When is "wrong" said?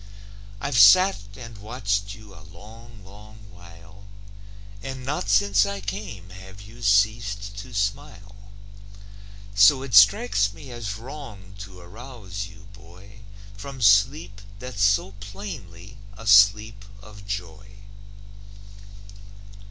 10.97-11.53